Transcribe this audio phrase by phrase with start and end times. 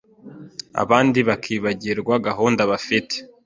[0.83, 3.15] abandi bakibagirwa gahunda bafite